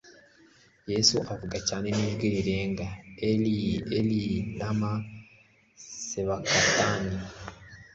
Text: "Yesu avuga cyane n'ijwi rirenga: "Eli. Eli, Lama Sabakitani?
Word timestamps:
"Yesu 0.91 1.15
avuga 1.33 1.57
cyane 1.67 1.87
n'ijwi 1.95 2.27
rirenga: 2.35 2.85
"Eli. 3.29 3.57
Eli, 3.97 4.23
Lama 4.59 4.93
Sabakitani? 6.09 7.15